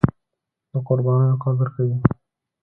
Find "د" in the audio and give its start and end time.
0.71-0.73